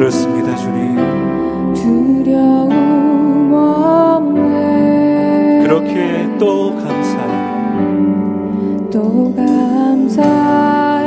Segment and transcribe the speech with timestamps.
[0.00, 0.96] 그렇습니다, 주님.
[1.74, 7.28] 두려움 없네 그렇게 또 감사해.
[8.90, 11.06] 또 감사해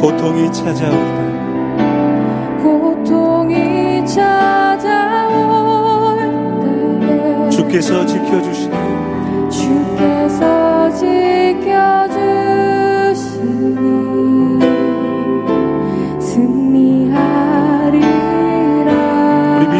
[0.00, 5.34] 고통이 찾아올 때 고통이 찾아올
[6.62, 8.95] 때 주께서 지켜주시니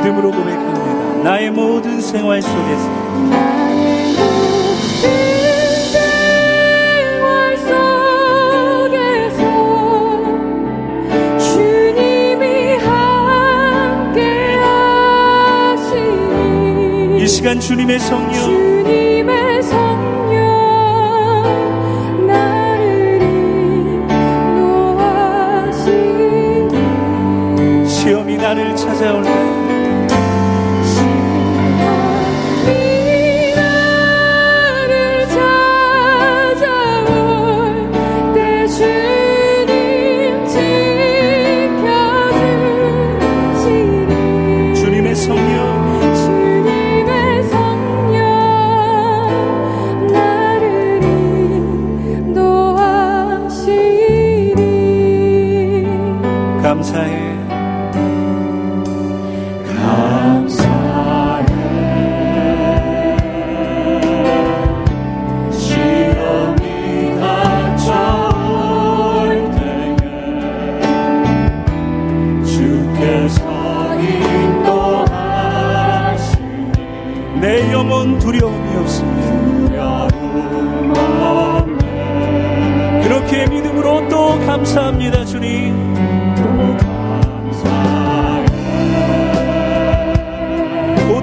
[0.07, 1.23] 믿음으로 고백합니다.
[1.25, 3.07] 나의 모든 생활 속에서.
[17.19, 18.33] 이 시간 주님의 성령.
[18.33, 20.47] 주님의 성령
[22.29, 23.21] 나를
[24.81, 25.29] 인도하시니
[27.89, 29.86] 시험이 나를 찾아올 때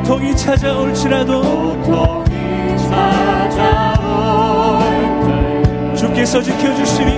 [0.04, 1.42] 고통이 찾아올지라도
[1.82, 4.84] 고통이 찾아올
[5.24, 5.64] 때
[5.96, 7.12] 주께서 지켜주시니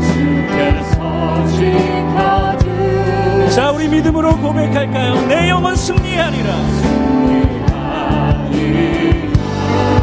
[0.00, 5.26] 주께서 지켜주시니 자 우리 믿음으로 고백할까요?
[5.26, 6.48] 내 영혼 승리하리라.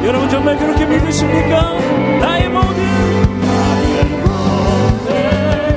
[0.04, 1.80] 여러분 정말 그렇게 믿으십니까?
[2.20, 2.76] 나의 모든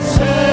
[0.01, 0.48] 생활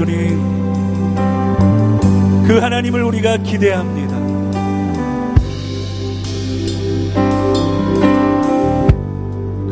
[0.00, 0.40] 주님.
[2.46, 4.18] 그 하나님을 우리가 기대합니다.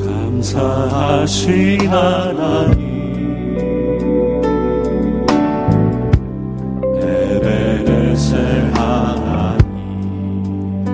[0.05, 2.89] 감사하신 하나님.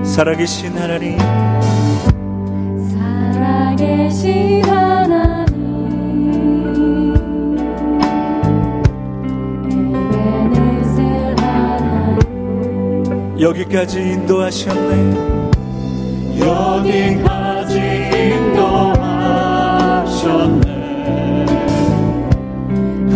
[0.05, 1.19] 살아계신 하나님.
[2.89, 5.44] 살아계신 하나님
[13.41, 15.51] 여기까지 인도하셨네.
[16.41, 17.81] 여기까지
[18.45, 19.35] 인도하셨네.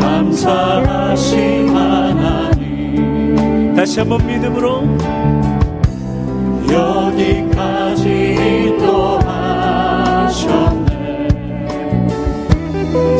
[0.00, 2.96] 감사하신 하나님.
[3.76, 4.82] 다시 한번 믿음으로.
[6.68, 8.08] 여기까지
[8.74, 9.68] 인도하셨네.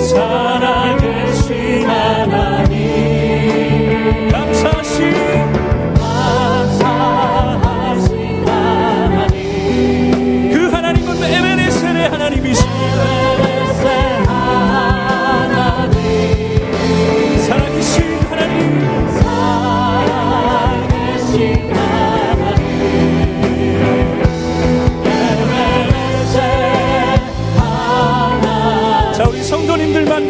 [0.00, 2.78] 살아계신 하나님.
[4.32, 5.37] 감사하신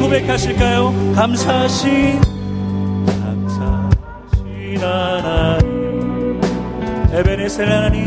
[0.09, 1.13] 고백하실까요?
[1.15, 2.19] 감사하신
[3.21, 6.41] 감사하신 하나님.
[7.13, 8.07] 에베네셀 하나님.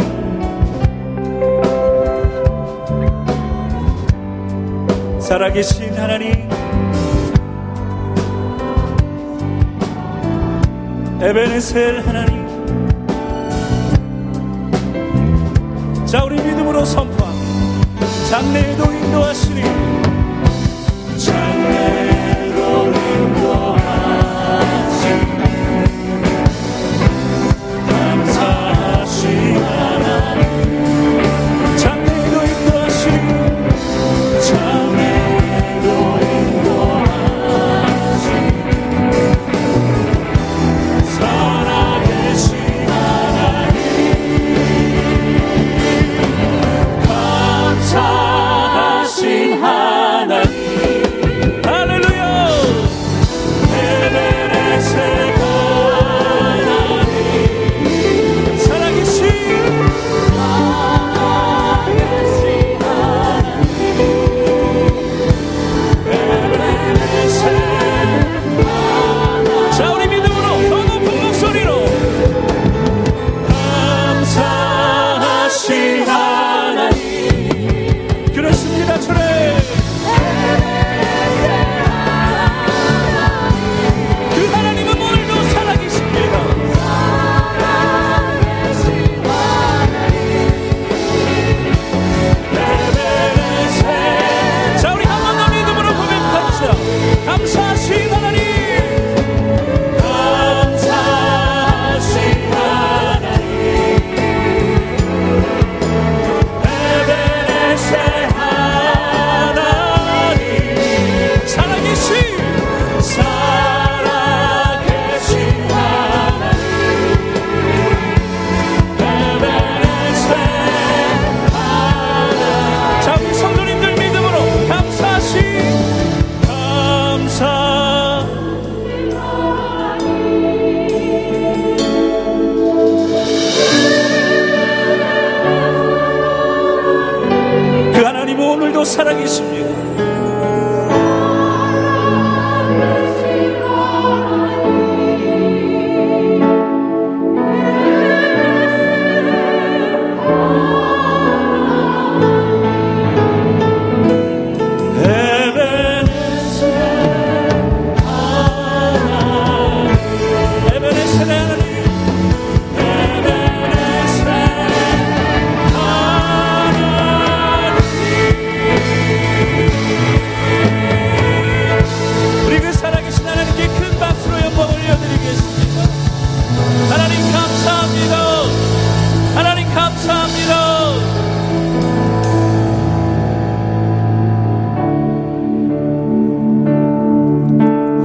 [5.19, 6.49] 살아계신 하나님.
[11.21, 12.41] 에베네셀 하나님.
[16.07, 17.31] 자 우리 믿음으로 선포합니다.
[18.31, 19.90] 장래에도 인도하시니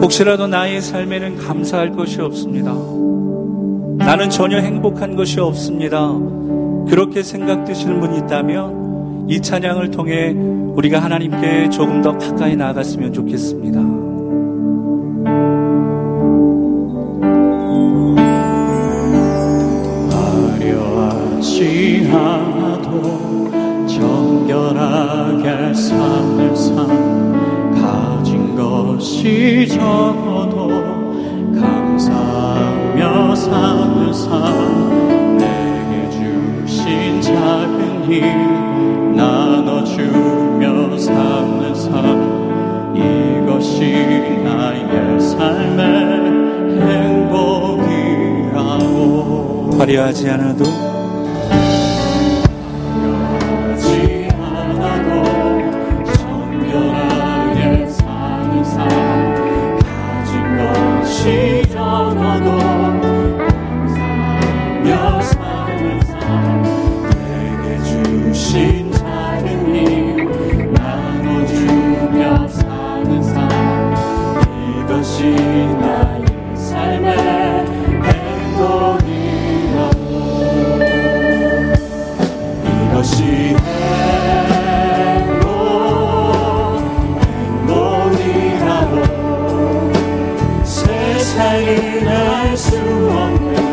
[0.06, 2.72] 혹시라도 나의 삶에는 감사할 것이 없습니다.
[3.98, 6.12] 나는 전혀 행복한 것이 없습니다.
[6.88, 13.80] 그렇게 생각되시는 분이 있다면 이 찬양을 통해 우리가 하나님께 조금 더 가까이 나아갔으면 좋겠습니다.
[20.60, 23.50] 화려하지 않아도
[23.88, 26.86] 정결하게 삶을 산
[27.74, 30.68] 가진 것이 적어도
[31.60, 35.36] 감사하며 사는 삶.
[35.38, 42.96] 내게 주신 작은 힘 나눠주며 사는 삶.
[42.96, 43.78] 이것이
[44.42, 45.80] 나의 삶의
[46.80, 48.56] 행복이라고.
[49.78, 50.85] 화려하지 않아도
[91.36, 93.65] 사를 알 수 없는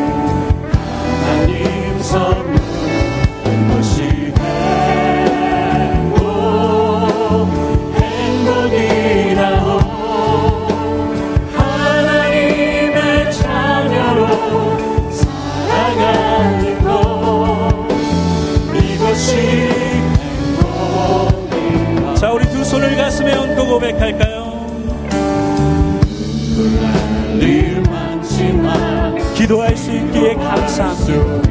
[29.43, 31.42] 기도할 수 있기에 감사합니다.